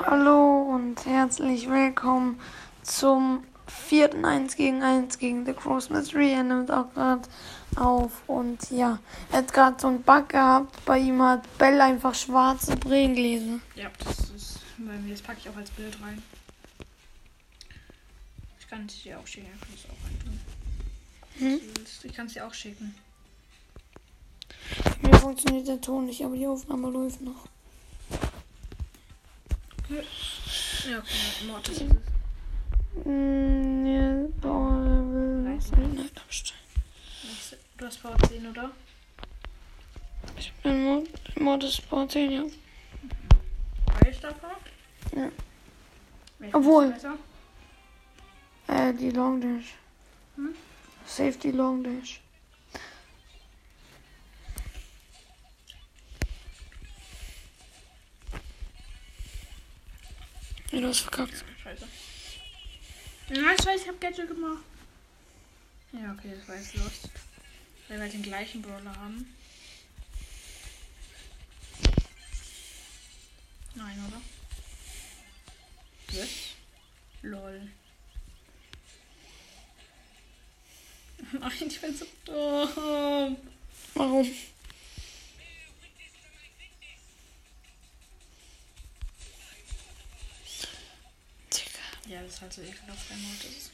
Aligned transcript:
Hallo 0.00 0.62
und 0.62 1.04
herzlich 1.06 1.68
willkommen 1.68 2.40
zum 2.84 3.42
vierten 3.66 4.24
1 4.24 4.54
gegen 4.54 4.80
1 4.80 5.18
gegen 5.18 5.44
The 5.44 5.52
Cross 5.52 5.90
Mystery. 5.90 6.34
Er 6.34 6.44
nimmt 6.44 6.70
auch 6.70 6.94
gerade 6.94 7.22
auf 7.74 8.12
und 8.28 8.70
ja, 8.70 9.00
er 9.32 9.38
hat 9.38 9.52
gerade 9.52 9.80
so 9.80 9.88
einen 9.88 10.02
Bug 10.02 10.28
gehabt. 10.28 10.84
Bei 10.84 11.00
ihm 11.00 11.20
hat 11.20 11.58
Bell 11.58 11.80
einfach 11.80 12.14
schwarze 12.14 12.76
Brillengläser. 12.76 13.58
Ja, 13.74 13.90
das 14.04 14.30
ist 14.30 14.60
bei 14.78 14.92
mir. 14.98 15.14
Das 15.14 15.22
packe 15.22 15.40
ich 15.40 15.48
auch 15.50 15.56
als 15.56 15.70
Bild 15.70 16.00
rein. 16.00 16.22
Ich 18.60 18.68
kann 18.68 18.86
es 18.86 19.02
dir 19.02 19.18
auch 19.18 19.26
schicken. 19.26 19.48
Ich 19.52 19.60
kann 19.60 19.74
es 19.74 19.84
auch 19.86 20.06
reintun. 20.06 20.40
Hm? 21.38 21.60
Ich 22.04 22.14
kann 22.14 22.26
es 22.26 22.34
dir 22.34 22.46
auch 22.46 22.54
schicken. 22.54 22.94
Mir 25.02 25.14
funktioniert 25.14 25.66
der 25.66 25.80
Ton 25.80 26.06
nicht, 26.06 26.24
aber 26.24 26.36
die 26.36 26.46
Aufnahme 26.46 26.88
läuft 26.88 27.20
noch. 27.20 27.48
Ja, 29.88 30.98
okay, 30.98 31.46
Mord 31.46 31.68
ist 31.68 31.80
es. 31.80 33.04
Mm. 33.04 33.68
Nicht- 35.84 36.22
Du 37.76 37.86
hast 37.86 38.00
V10, 38.04 38.50
oder? 38.50 38.70
Ich 40.36 40.52
bin 40.62 41.04
Mod, 41.38 41.62
ist 41.64 41.76
Sport 41.76 42.10
10, 42.12 42.30
ja. 42.32 42.42
Weiß 44.02 44.20
davon? 44.20 44.50
Ja. 45.14 45.30
Welches 46.38 46.54
Obwohl. 46.54 46.94
Äh, 48.66 48.92
die 48.94 49.10
Long 49.10 49.40
Dash. 49.40 49.74
Hm? 50.36 50.54
Safety 51.06 51.50
Long 51.52 51.82
Dash. 51.84 52.20
Ja, 60.70 60.80
du 60.80 60.88
hast 60.88 61.00
verkackt. 61.00 61.44
Scheiße. 61.62 61.86
Ja, 63.30 63.52
ich 63.58 63.66
weiß, 63.66 63.82
ich 63.82 63.88
hab 63.88 64.00
Gadget 64.00 64.28
gemacht. 64.28 64.62
Ja, 65.92 66.12
okay, 66.12 66.34
das 66.36 66.48
war 66.48 66.56
jetzt 66.56 66.74
Lust. 66.76 67.08
Weil 67.88 67.96
wir 67.96 68.02
halt 68.02 68.12
den 68.12 68.22
gleichen 68.22 68.60
Brawler 68.60 68.94
haben. 68.96 69.34
Nein, 73.74 74.04
oder? 74.06 74.20
Was? 76.20 76.28
Lol. 77.22 77.68
Nein, 81.32 81.52
ich 81.66 81.80
bin 81.80 81.96
so 81.96 82.06
dumm. 82.24 83.36
Warum? 83.94 84.30
Ja, 92.08 92.22
das 92.22 92.34
ist 92.34 92.40
halt 92.40 92.52
so 92.54 92.62
ekelhaft, 92.62 93.10
wenn 93.10 93.22
Mord 93.22 93.44
ist. 93.44 93.70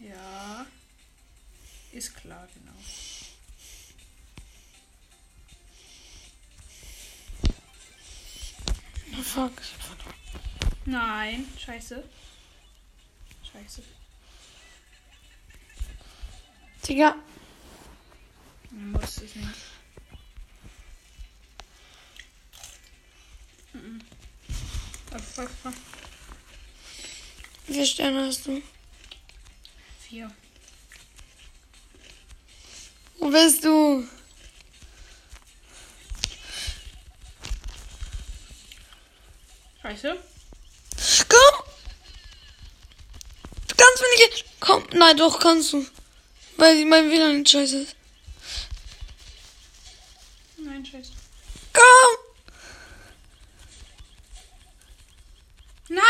Ja. 0.00 0.66
Ist 1.92 2.16
klar, 2.16 2.48
genau. 2.52 2.72
Oh, 9.16 9.22
fuck. 9.22 9.52
ich. 9.60 10.86
Nein, 10.86 11.46
scheiße. 11.58 12.02
Scheiße. 13.52 13.82
Digga. 16.88 17.14
Muss 18.70 19.18
es 19.18 19.34
nicht. 19.36 19.48
Fuck, 23.72 23.82
fuck. 23.82 24.19
Wie 27.66 27.72
viele 27.72 27.86
Sterne 27.86 28.26
hast 28.26 28.46
du? 28.46 28.62
Vier. 30.08 30.30
Wo 33.18 33.28
bist 33.30 33.64
du? 33.64 34.08
Scheiße. 39.82 40.16
Komm! 41.28 41.64
Du 43.68 43.74
kannst 43.76 44.02
mir 44.02 44.26
nicht. 44.26 44.44
Komm, 44.60 44.84
nein, 44.92 45.16
doch 45.16 45.40
kannst 45.40 45.72
du. 45.72 45.86
Weil 46.56 46.84
mein 46.84 47.10
WLAN 47.10 47.38
nicht 47.38 47.50
scheiße 47.50 47.82
ist. 47.82 47.96
Nein, 50.58 50.84
scheiße. 50.84 51.12
Komm! 51.72 52.30
Nein! 55.88 56.02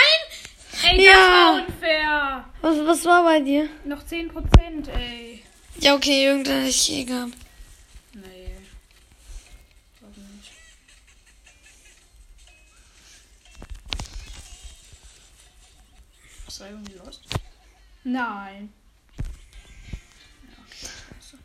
Ey, 0.82 0.89
Ja. 1.04 1.12
das 1.12 1.30
war 1.30 1.66
unfair. 1.66 2.44
Was, 2.60 2.86
was 2.86 3.04
war 3.04 3.24
bei 3.24 3.40
dir? 3.40 3.68
Noch 3.84 4.02
10%, 4.04 4.88
ey. 4.90 5.44
Ja, 5.78 5.94
okay, 5.94 6.24
irgendein 6.26 6.58
hätte 6.58 6.68
ich 6.70 6.92
eh 6.92 7.04
gehabt. 7.04 7.34
Nee. 8.12 8.50
Glaub 9.98 10.16
nicht. 10.16 10.52
Was 16.46 16.60
war 16.60 16.68
irgendwie 16.70 16.94
los? 16.94 17.20
Nein. 18.04 18.72
Ja, 19.16 20.56
okay, 20.66 20.86
scheiße. 20.86 21.38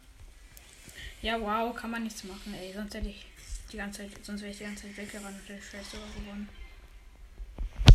Ja, 1.21 1.39
wow, 1.39 1.73
kann 1.75 1.91
man 1.91 2.03
nichts 2.03 2.23
machen, 2.23 2.53
ey. 2.55 2.73
Sonst 2.73 2.93
hätte 2.95 3.09
ich 3.09 3.25
die 3.71 3.77
ganze 3.77 4.01
Zeit, 4.01 4.25
sonst 4.25 4.41
wäre 4.41 4.51
ich 4.51 4.57
die 4.57 4.63
ganze 4.63 4.83
Zeit 4.83 4.97
weggerannt 4.97 5.35
und 5.39 5.47
hätte 5.49 5.59
ich 5.59 5.65
vielleicht 5.65 5.91
sogar 5.91 6.07
gewonnen. 6.09 6.49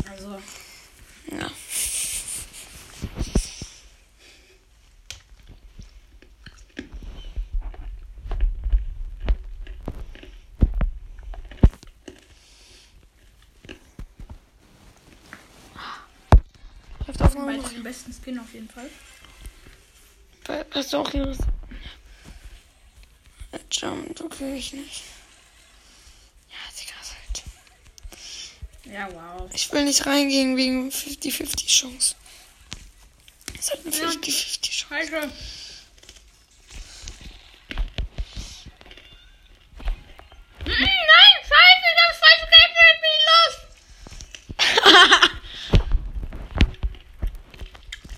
Also, 0.09 0.41
Ja. 1.29 1.51
Läuft 17.07 17.21
auf 17.21 17.35
beide 17.35 17.69
den 17.69 17.83
besten 17.83 18.13
Skin 18.13 18.39
auf 18.39 18.53
jeden 18.53 18.69
Fall. 18.69 18.89
Hast 20.73 20.93
du 20.93 20.97
auch 20.97 21.13
ihres? 21.13 21.37
Jump, 23.71 24.19
okay, 24.21 24.55
ich 24.55 24.73
nicht. 24.73 25.03
Ja, 26.49 26.57
Digga, 26.77 26.93
ist 27.01 27.15
halt. 27.15 27.43
Ja, 28.91 29.07
wow. 29.13 29.49
Ich 29.53 29.71
will 29.71 29.85
nicht 29.85 30.05
reingehen 30.05 30.57
wegen 30.57 30.89
50-50 30.89 31.67
Chance. 31.67 32.15
Es 33.57 33.71
hat 33.71 33.79
eine 33.85 33.95
Ja. 33.95 34.09
50-50 34.09 34.61
Chance. 34.61 34.71
Scheiße. 34.71 35.27
Mm, 40.65 40.69
Nein, 40.69 41.35
scheiße, 41.49 41.85
ich 41.91 41.99
hab's 42.03 42.19
falsch 42.19 42.45
gerechnet, 42.51 42.97
bin 43.01 43.13
ich 43.17 43.25
los. 43.31 43.55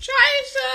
Scheiße. 0.06 0.68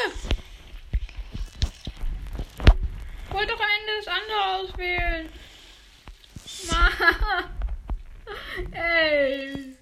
Ich 3.28 3.34
wollte 3.34 3.52
doch 3.54 3.59
am 3.59 3.70
Ende 3.80 3.92
das 3.98 4.08
andere 4.08 4.42
auswählen. 4.56 5.24
Mann. 6.70 6.94
Ey. 8.74 9.76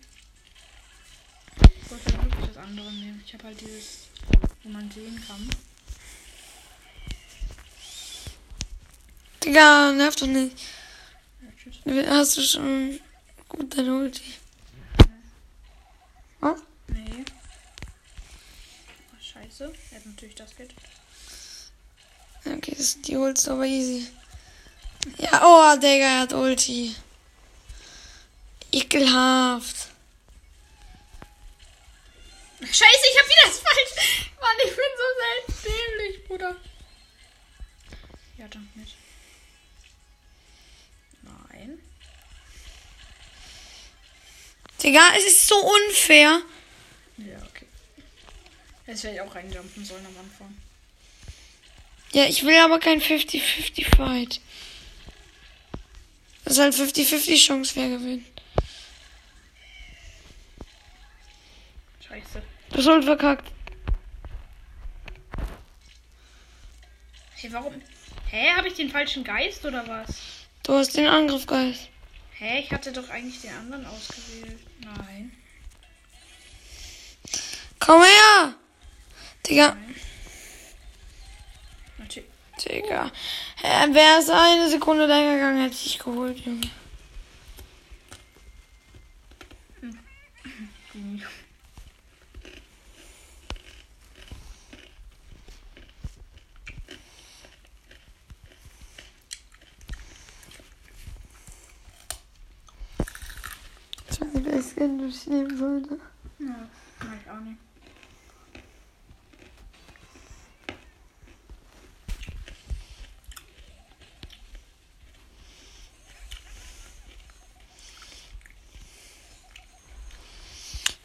Ich 1.87 1.91
wollte 1.91 2.17
halt 2.17 2.25
wirklich 2.25 2.47
das 2.47 2.57
andere 2.57 2.91
nehmen. 2.91 3.23
Ich 3.25 3.33
habe 3.33 3.45
halt 3.45 3.61
dieses, 3.61 4.07
wo 4.61 4.69
man 4.69 4.91
sehen 4.91 5.23
kann. 5.25 5.49
Digga, 9.41 9.93
nerv 9.93 10.17
doch 10.17 10.27
nicht. 10.27 10.57
Ja. 11.85 12.09
Hast 12.09 12.35
du 12.35 12.41
schon 12.41 12.99
gut 13.47 13.77
deine 13.77 13.95
Ulti? 13.95 14.33
Was? 16.41 16.59
Nee. 16.89 17.23
Ach, 19.15 19.21
scheiße. 19.21 19.73
Er 19.91 19.97
hat 19.97 20.05
natürlich 20.05 20.35
das 20.35 20.53
Geld. 20.57 20.73
Okay, 22.45 22.75
das, 22.77 22.99
die 22.99 23.15
holst 23.15 23.47
du 23.47 23.51
aber 23.51 23.65
easy. 23.65 24.07
Ja, 25.19 25.41
oh, 25.41 25.79
Digga, 25.79 26.05
er 26.05 26.19
hat 26.19 26.33
Ulti. 26.33 26.93
Ekelhaft. 28.73 29.86
Scheiße, 32.71 33.05
ich 33.11 33.19
hab 33.19 33.25
wieder 33.27 33.45
das 33.45 33.59
falsch. 33.59 34.29
Mann, 34.39 34.57
ich 34.63 34.75
bin 34.75 34.91
so 34.97 35.05
selten 35.19 35.53
dämlich, 35.63 36.23
Bruder. 36.25 36.55
Ja, 38.37 38.47
dann 38.47 38.69
nicht. 38.75 38.95
Nein. 41.23 41.79
Digga, 44.83 45.15
es 45.17 45.25
ist 45.25 45.47
so 45.47 45.55
unfair. 45.55 46.41
Ja, 47.17 47.37
okay. 47.49 47.65
Jetzt 48.85 49.03
werde 49.03 49.15
ich 49.15 49.21
auch 49.21 49.33
reinjumpen 49.33 49.83
sollen 49.83 50.05
am 50.05 50.17
Anfang. 50.17 50.55
Ja, 52.13 52.25
ich 52.25 52.43
will 52.43 52.57
aber 52.57 52.79
kein 52.79 53.01
50-50 53.01 53.95
Fight. 53.95 54.41
Das 56.43 56.53
ist 56.53 56.59
halt 56.59 56.75
50-50 56.75 57.45
Chance, 57.45 57.75
wer 57.75 57.89
gewinnt. 57.89 58.36
Scheiße. 62.77 62.81
Du 62.81 62.81
hast 62.81 62.87
Ult 62.87 63.05
verkackt. 63.05 63.51
Hey, 67.35 67.53
warum? 67.53 67.73
Hä, 68.29 68.51
habe 68.55 68.67
ich 68.67 68.75
den 68.75 68.89
falschen 68.89 69.23
Geist 69.23 69.65
oder 69.65 69.87
was? 69.87 70.45
Du 70.63 70.73
hast 70.73 70.95
den 70.95 71.07
Angriff, 71.07 71.45
Geist. 71.45 71.89
Hä, 72.33 72.59
ich 72.59 72.71
hatte 72.71 72.91
doch 72.91 73.09
eigentlich 73.09 73.41
den 73.41 73.53
anderen 73.53 73.85
ausgewählt. 73.85 74.59
Nein. 74.81 75.31
Komm 77.79 78.01
her! 78.01 78.53
Digga. 79.47 79.69
Nein. 79.69 79.95
Natürlich. 81.97 82.29
Digga. 82.63 83.11
Hä, 83.57 83.93
Wäre 83.93 84.19
es 84.19 84.29
eine 84.29 84.69
Sekunde 84.69 85.05
länger 85.05 85.35
gegangen, 85.35 85.61
hätte 85.61 85.75
ich 85.75 85.99
geholt, 85.99 86.37
Junge. 86.39 86.69
Ich 104.19 104.45
weiß 104.45 104.75
nicht, 104.77 104.96
welches 105.07 105.21
Skin 105.23 105.33
ich 105.33 105.47
nehmen 105.47 105.57
sollte. 105.57 105.99
Ja, 106.39 106.67
mach 106.99 107.13
ich 107.13 107.29
auch 107.29 107.39
nicht. 107.39 107.57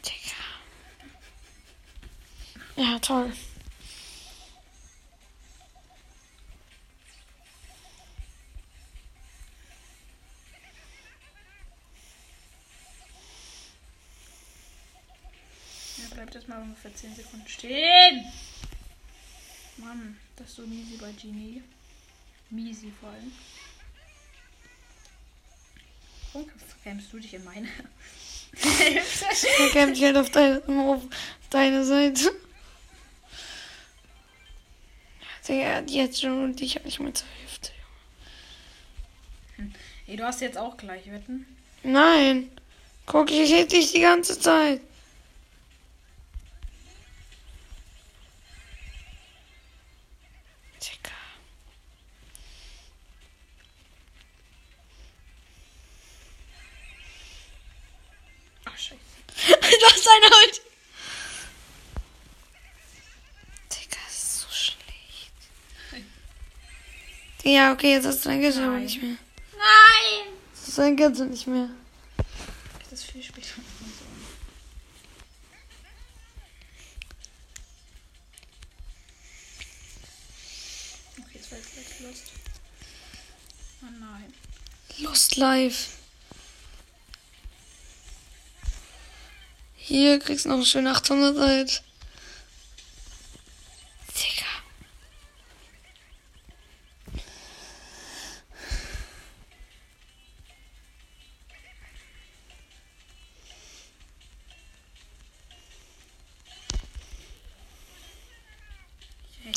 Digga. 0.05 0.43
Ja, 2.75 2.99
toll. 2.99 3.31
Jetzt 16.43 16.49
mal 16.49 16.61
ungefähr 16.61 16.93
10 16.93 17.15
Sekunden 17.15 17.47
stehen. 17.47 18.25
Mann, 19.77 20.19
das 20.35 20.49
ist 20.49 20.55
so 20.57 20.63
miesi 20.63 20.97
bei 20.97 21.09
Genie. 21.13 21.63
Miesi 22.49 22.91
vor 22.99 23.11
allem. 23.11 23.31
Warum 26.33 26.49
verkämst 26.67 27.13
du 27.13 27.19
dich 27.19 27.33
in 27.33 27.45
meine? 27.45 27.69
Er 28.61 29.69
kämpft 29.69 30.01
halt 30.01 30.17
auf 30.17 30.29
deine, 30.31 30.61
auf 30.67 31.03
deine 31.49 31.85
Seite. 31.85 32.29
Digga, 35.47 35.79
jetzt 35.87 36.21
schon 36.21 36.43
und 36.43 36.59
ich 36.59 36.75
hab 36.75 36.83
nicht 36.83 36.99
mehr 36.99 37.13
zur 37.13 37.27
Hälfte. 37.39 37.71
Ey, 40.07 40.17
du 40.17 40.25
hast 40.25 40.41
jetzt 40.41 40.57
auch 40.57 40.75
gleich 40.75 41.09
wetten. 41.09 41.47
Nein. 41.83 42.51
Guck, 43.05 43.31
ich 43.31 43.53
hätte 43.53 43.77
dich 43.77 43.93
die 43.93 44.01
ganze 44.01 44.37
Zeit. 44.37 44.81
Ja, 67.45 67.73
okay, 67.73 67.91
jetzt 67.91 68.05
hast 68.05 68.23
du 68.23 68.29
dein 68.29 68.39
Geld 68.39 68.57
aber 68.57 68.77
nicht 68.77 69.01
mehr. 69.01 69.17
Nein! 69.51 70.33
Jetzt 70.53 70.67
hast 70.67 70.77
du 70.77 70.81
dein 70.81 70.95
Geld 70.95 71.19
nicht 71.19 71.45
mehr. 71.45 71.69
Das 72.89 72.99
ist 72.99 73.11
viel 73.11 73.21
später. 73.21 73.47
Okay, 81.19 81.33
jetzt 81.33 81.51
war 81.51 81.59
ich 81.59 81.65
vielleicht 81.65 81.99
lost. 81.99 82.23
Oh 83.81 83.87
nein. 83.99 84.33
Lost 84.99 85.35
Life. 85.35 85.89
Hier 89.75 90.17
kriegst 90.19 90.45
du 90.45 90.49
noch 90.49 90.65
schön 90.65 90.87
800 90.87 91.37
halt. 91.37 91.83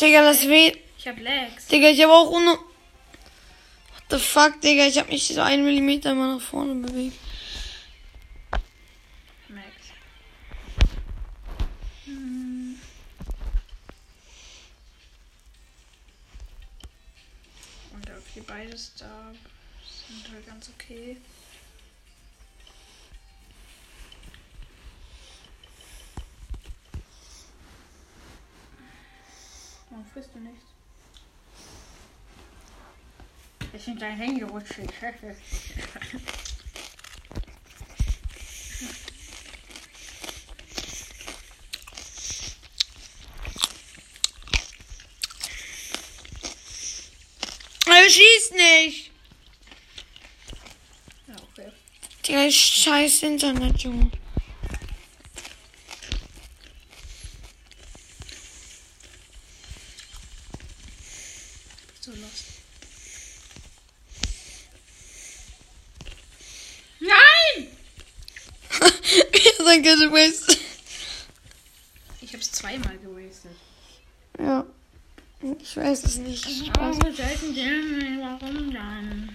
Digga, 0.00 0.22
das 0.22 0.46
weh. 0.46 0.76
Ich 0.98 1.08
hab 1.08 1.18
Lags. 1.20 1.66
Digga, 1.66 1.88
ich 1.88 2.02
habe 2.02 2.12
auch 2.12 2.30
ohne. 2.30 2.50
What 2.50 2.60
the 4.10 4.18
fuck, 4.18 4.60
Digga, 4.60 4.86
ich 4.86 4.98
habe 4.98 5.10
mich 5.10 5.26
so 5.26 5.40
einen 5.40 5.64
Millimeter 5.64 6.14
mal 6.14 6.34
nach 6.34 6.42
vorne 6.42 6.74
bewegt. 6.74 7.16
Max. 9.48 9.66
Hm. 12.04 12.78
Und 17.94 18.10
okay, 18.10 18.44
beides 18.46 18.92
da 18.98 19.32
sind 20.08 20.32
halt 20.32 20.46
ganz 20.46 20.70
okay. 20.74 21.16
Frisst 30.16 30.30
du 30.32 30.38
nichts? 30.38 30.64
Ich 33.74 33.84
sind 33.84 34.00
dein 34.00 34.16
Handy 34.16 34.42
rutschig. 34.44 34.88
Er 47.86 48.10
schießt 48.10 48.52
nicht. 48.54 49.10
ja, 51.26 51.34
okay. 51.34 51.72
Digga, 52.26 52.50
scheiß 52.50 53.22
Internet, 53.22 53.82
Junge. 53.82 54.10
So 62.06 62.12
los. 62.12 62.44
Nein! 67.00 67.66
Sein 69.64 69.82
Geld 69.82 70.12
wasted. 70.12 70.60
Ich 72.20 72.32
hab's 72.32 72.52
zweimal 72.52 72.96
gewastet. 72.98 73.56
Ja. 74.38 74.64
Ich 75.60 75.76
weiß 75.76 76.04
es 76.04 76.18
nicht. 76.18 76.44
Spaß. 76.44 76.96
Warum 77.00 77.00
sollten 77.00 77.52
die? 77.52 78.20
Warum 78.20 78.72
dann? 78.72 79.34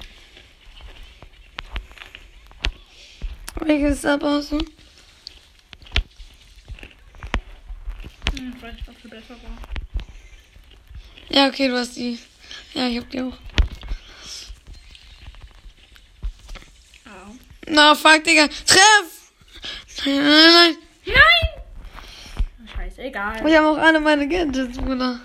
Welches 3.56 4.06
aus? 4.06 4.52
Hm, 4.52 4.62
ich 8.56 8.62
weiß 8.62 8.76
nicht, 8.76 8.88
ob 8.88 8.96
sie 9.02 9.10
besser 9.10 9.36
war. 9.44 9.58
Ja, 11.28 11.50
okay, 11.50 11.68
du 11.68 11.78
hast 11.78 11.98
die. 11.98 12.18
Ja, 12.74 12.88
ich 12.88 12.98
hab 12.98 13.10
die 13.10 13.22
auch. 13.22 13.38
Au. 17.06 17.36
Na, 17.68 17.96
fuck, 17.96 18.24
Digga. 18.24 18.48
Treff! 18.48 19.32
Nein, 20.06 20.16
nein, 20.16 20.52
nein. 20.54 20.78
Nein! 21.06 22.68
Scheiße, 22.76 23.02
egal. 23.02 23.48
Ich 23.48 23.56
habe 23.56 23.68
auch 23.68 23.78
alle 23.78 24.00
meine 24.00 24.28
Gadgets, 24.28 24.78
Bruder. 24.78 25.20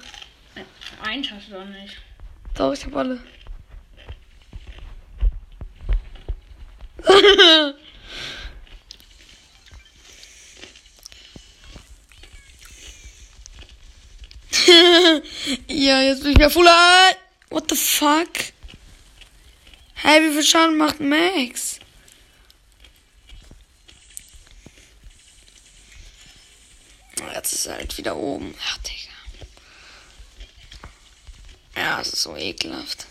Eins 1.02 1.30
hast 1.30 1.48
du 1.48 1.52
doch 1.52 1.64
nicht. 1.64 1.96
Doch, 2.54 2.72
ich 2.72 2.84
hab 2.84 2.96
alle. 2.96 3.20
ja, 15.68 16.02
jetzt 16.02 16.22
bin 16.22 16.32
ich 16.32 16.38
wieder 16.38 16.50
full. 16.50 16.66
What 17.56 17.70
the 17.70 17.74
fuck? 17.74 18.52
Hey, 19.94 20.20
wie 20.20 20.34
viel 20.34 20.42
Schaden 20.42 20.76
macht 20.76 21.00
Max? 21.00 21.80
jetzt 27.32 27.52
ist 27.54 27.64
er 27.64 27.76
halt 27.76 27.96
wieder 27.96 28.14
oben. 28.14 28.54
Ach, 28.62 28.78
Digga. 28.78 29.48
Ja, 31.76 32.00
es 32.02 32.12
ist 32.12 32.22
so 32.24 32.36
ekelhaft. 32.36 33.06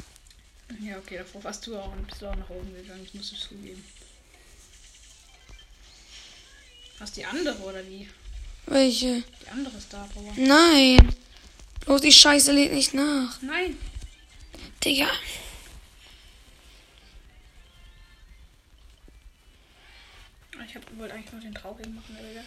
Ja, 0.79 0.99
okay, 0.99 1.17
davor 1.17 1.43
warst 1.43 1.65
du 1.65 1.75
auch 1.79 1.91
und 1.91 2.05
bist 2.05 2.21
du 2.21 2.27
auch 2.27 2.35
nach 2.35 2.49
oben 2.51 2.71
gegangen, 2.75 3.03
das 3.03 3.15
musst 3.15 3.31
du 3.31 3.35
zugeben. 3.37 3.83
Hast 6.99 7.17
die 7.17 7.25
andere 7.25 7.57
oder 7.63 7.83
wie? 7.87 8.07
Welche? 8.67 9.23
Die 9.43 9.49
andere 9.49 9.81
Star 9.81 10.07
Power. 10.13 10.33
Nein. 10.35 11.15
Bloß 11.85 12.01
die 12.01 12.11
Scheiße 12.11 12.51
lädt 12.51 12.73
nicht 12.73 12.93
nach. 12.93 13.41
Nein. 13.41 13.75
Digga. 14.85 15.09
Ich 20.67 20.75
hab, 20.75 20.97
wollte 20.99 21.15
eigentlich 21.15 21.31
nur 21.31 21.41
den 21.41 21.55
traurigen 21.55 21.95
machen, 21.95 22.15
egal. 22.17 22.45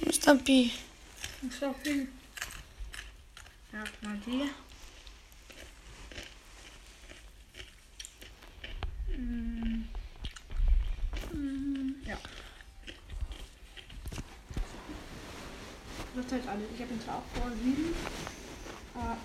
Mr. 0.00 0.08
Ist 0.08 1.62
doch 1.62 1.76
viel. 1.82 2.08
Ja, 3.72 3.84
mal 4.00 4.16
die. 4.24 4.50
Mm. 9.14 9.88
Mm, 11.32 11.94
Ja. 12.06 12.18
Das 16.14 16.32
halt 16.32 16.48
alle. 16.48 16.64
Ich 16.74 16.80
habe 16.80 17.04
zwar 17.04 17.16
auch 17.16 17.26
vor 17.34 17.50
sieben. 17.50 17.94
Aber 18.94 19.18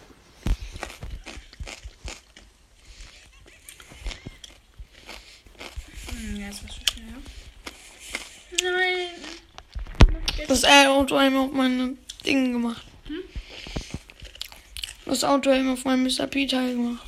Hm, 6.18 6.36
Ja, 6.38 6.48
jetzt 6.48 6.64
was 6.64 6.76
für 6.76 6.82
schneller. 6.94 7.22
Nein. 8.64 9.10
Das 10.60 10.88
Auto 10.88 11.16
einmal 11.16 11.46
auf 11.46 11.52
meine 11.52 11.96
Dinge 12.26 12.54
gemacht. 12.54 12.84
Hm? 13.06 13.20
Das 15.06 15.24
Auto 15.24 15.52
einmal 15.52 15.76
auf 15.76 15.86
meinem 15.86 16.04
Mr. 16.04 16.26
P-Teil 16.26 16.74
gemacht. 16.74 17.06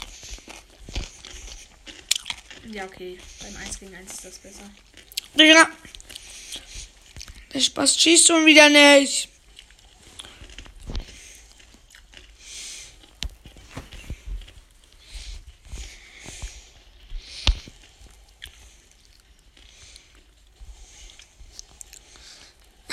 Ja, 2.72 2.86
okay. 2.86 3.18
Beim 3.42 3.58
1 3.58 3.80
gegen 3.80 3.96
1 3.96 4.12
ist 4.12 4.26
das 4.26 4.38
besser. 4.38 4.70
Digga. 5.34 5.68
Der 7.52 7.60
Spaß 7.60 8.00
schießt 8.00 8.28
schon 8.28 8.46
wieder 8.46 8.70
nicht. 8.70 9.30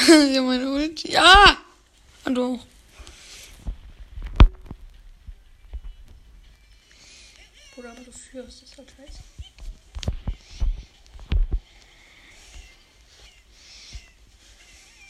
ja, 0.06 0.42
Ult. 0.96 1.04
Ja! 1.04 1.58
Und 2.24 2.34
du. 2.34 2.60
Bruder, 7.74 7.90
aber 7.90 8.00
du 8.00 8.12
führst, 8.12 8.62
ist 8.62 8.78
halt 8.78 8.90
scheiße. 8.96 9.22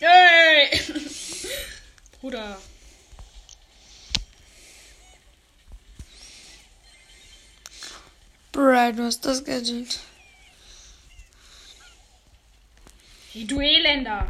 Yay! 0.00 0.80
Bruder. 2.20 2.58
Brad, 8.52 8.98
du 8.98 9.04
hast 9.04 9.24
das 9.24 9.44
Gadget. 9.44 10.00
Hey, 13.32 13.46
du 13.46 13.60
Elender! 13.60 14.26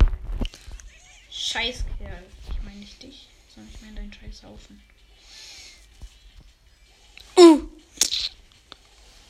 Scheißkerl. 1.56 2.22
Ich 2.50 2.62
meine 2.62 2.76
nicht 2.76 3.02
dich, 3.02 3.28
sondern 3.54 3.72
ich 3.74 3.80
meine 3.80 3.94
deinen 3.94 4.12
Scheißhaufen. 4.12 4.82
Uh! 7.34 7.62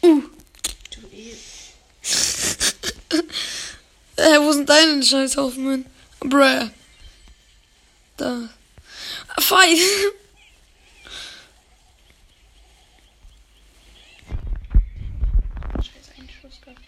Uh! 0.02 0.22
Du 0.90 1.06
El... 1.12 1.36
Äh, 4.18 4.40
wo 4.40 4.50
sind 4.50 4.68
deine 4.68 5.02
Scheißhaufen, 5.02 5.64
Mann? 5.64 5.86
Bruh. 6.20 6.70
Da. 8.16 8.48
Fight! 9.38 9.78
Scheiß 15.76 16.10
Einschuss 16.18 16.60
gehabt. 16.62 16.80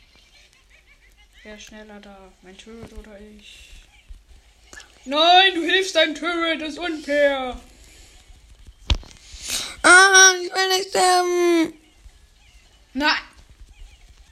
Wer 1.44 1.58
schneller 1.60 2.00
da? 2.00 2.32
Mein 2.42 2.56
Turret 2.56 2.92
oder 2.94 3.20
ich? 3.20 3.77
Nein, 5.08 5.54
du 5.54 5.62
hilfst 5.62 5.94
deinem 5.96 6.14
Turret, 6.14 6.60
das 6.60 6.74
ist 6.74 6.78
unfair! 6.78 7.58
Ah, 9.82 10.32
ich 10.42 10.52
will 10.52 10.68
nicht 10.76 10.90
sterben! 10.90 11.72
Nein! 12.92 13.16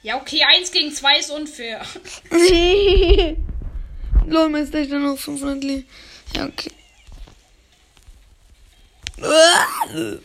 Ja, 0.03 0.17
okay, 0.17 0.43
1 0.43 0.71
gegen 0.71 0.93
2 0.93 1.17
ist 1.17 1.31
unfair. 1.31 1.81
Lol, 4.27 4.49
mein 4.49 4.67
Stage 4.67 4.89
dann 4.89 5.01
noch 5.03 5.17
500 5.17 5.63
Leben. 5.63 5.87
Ja, 6.35 6.45
okay. 6.45 6.71
Okay, 9.17 10.19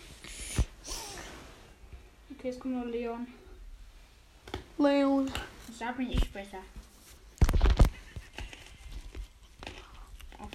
jetzt 2.43 2.61
kommt 2.61 2.75
noch 2.75 2.93
Leon. 2.93 3.27
Leon. 4.77 5.33
Da 5.79 5.93
bin 5.93 6.13
ich 6.13 6.31
besser. 6.31 6.59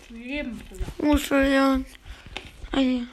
Auf 0.09 0.15
jeden 0.15 0.57
Fall. 0.57 1.05
Muss 1.05 1.23
verlieren. 1.23 1.85
Ein. 2.71 3.09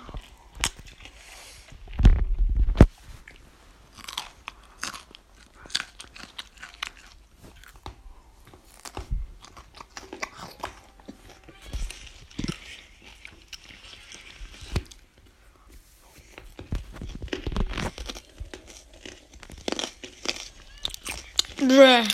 Bruh. 21.67 21.83
Ah, 21.83 22.05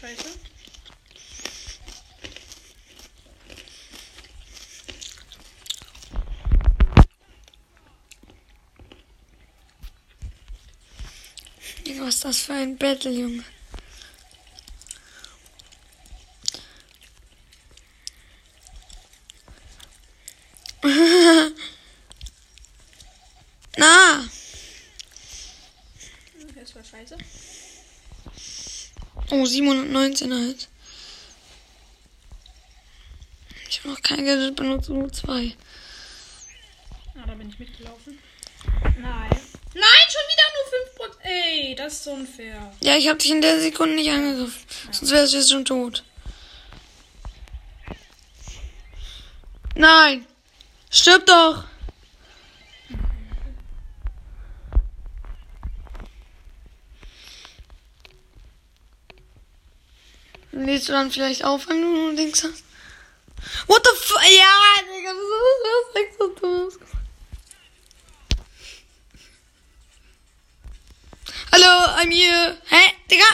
scheiße. 0.00 0.30
Digga, 11.90 12.06
Was 12.06 12.14
ist 12.14 12.24
das 12.24 12.38
für 12.38 12.52
ein 12.52 12.76
Battle, 12.78 13.10
Junge? 13.10 13.42
Na, 23.76 24.24
Das 26.54 26.74
war 26.76 26.84
scheiße. 26.84 27.16
oh, 29.32 29.44
719 29.44 30.32
halt. 30.32 30.68
Ich 33.68 33.78
habe 33.80 33.88
noch 33.88 34.02
kein 34.02 34.24
Gadget 34.24 34.54
benutzt, 34.54 34.88
nur 34.90 35.12
zwei. 35.12 35.56
Ah, 37.16 37.26
da 37.26 37.34
bin 37.34 37.48
ich 37.48 37.58
mitgelaufen. 37.58 38.16
Nein. 38.82 39.30
Nein, 39.74 40.06
schon 40.08 40.26
wieder 40.28 40.29
nur 40.29 40.29
5%. 40.29 40.29
Ey, 41.30 41.76
das 41.76 42.00
ist 42.00 42.06
unfair. 42.08 42.72
Ja, 42.80 42.96
ich 42.96 43.08
habe 43.08 43.18
dich 43.18 43.30
in 43.30 43.40
der 43.40 43.60
Sekunde 43.60 43.94
nicht 43.94 44.10
angegriffen. 44.10 44.66
Sonst 44.90 45.10
wärst 45.12 45.32
du 45.32 45.36
jetzt 45.36 45.50
schon 45.50 45.64
tot. 45.64 46.02
Nein! 49.76 50.26
Stirb 50.90 51.24
doch! 51.26 51.64
Lädst 60.50 60.88
du 60.88 60.92
dann 60.92 61.12
vielleicht 61.12 61.44
auf, 61.44 61.68
wenn 61.68 61.80
du 61.80 61.88
nur 61.88 62.14
Dings 62.14 62.42
hast? 62.42 62.64
What 63.68 63.86
the 63.86 63.90
fuck? 63.96 64.22
Ja, 64.24 64.82
Digga, 64.82 65.12
das 65.94 66.02
ist 66.02 66.18
so 66.18 66.28
dumm. 66.28 66.69
Here. 72.10 72.56
Hä? 72.68 72.94
Digga? 73.10 73.24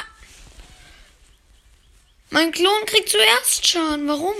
Mein 2.30 2.52
Klon 2.52 2.86
kriegt 2.86 3.08
zuerst 3.08 3.66
Schaden. 3.66 4.08
Warum? 4.08 4.34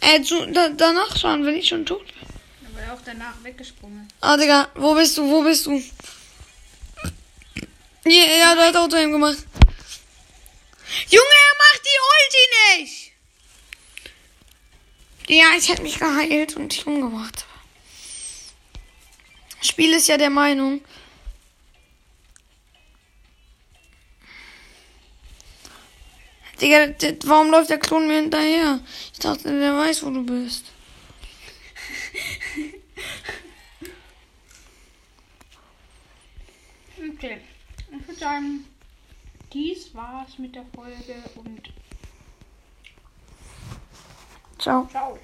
Äh, 0.00 0.22
zu, 0.22 0.46
da, 0.46 0.68
danach 0.68 1.16
Schaden, 1.16 1.44
wenn 1.44 1.56
ich 1.56 1.68
schon 1.68 1.86
tot 1.86 2.06
bin. 2.06 2.74
War 2.74 2.82
er 2.82 2.94
auch 2.94 3.02
danach 3.04 3.34
weggesprungen. 3.42 4.08
Ah, 4.20 4.36
Digga, 4.36 4.68
wo 4.74 4.94
bist 4.94 5.16
du? 5.18 5.30
Wo 5.30 5.42
bist 5.42 5.66
du? 5.66 5.82
Ja, 8.06 8.24
ja, 8.24 8.54
der 8.54 8.66
hat 8.66 8.76
Auto 8.76 8.96
gemacht. 8.96 9.38
Junge, 11.08 11.24
er 11.24 12.78
nicht! 12.78 13.12
Ja, 15.26 15.46
ich 15.56 15.68
hätte 15.68 15.82
mich 15.82 15.98
geheilt 15.98 16.56
und 16.56 16.72
dich 16.72 16.86
umgebracht. 16.86 17.46
Spiel 19.62 19.94
ist 19.94 20.08
ja 20.08 20.18
der 20.18 20.30
Meinung. 20.30 20.82
Digga, 26.60 26.94
warum 27.24 27.50
läuft 27.50 27.70
der 27.70 27.78
Klon 27.78 28.06
mir 28.06 28.20
hinterher? 28.20 28.80
Ich 29.12 29.18
dachte, 29.18 29.58
der 29.58 29.76
weiß, 29.76 30.04
wo 30.04 30.10
du 30.10 30.24
bist. 30.24 30.66
Okay. 37.14 37.40
Ich 37.90 38.08
würde 38.08 38.20
sagen, 38.20 38.66
dies 39.52 39.94
war's 39.94 40.38
mit 40.38 40.54
der 40.54 40.64
Folge 40.74 41.14
und 41.36 41.72
Ciao. 44.58 44.88
ciao. 44.90 45.18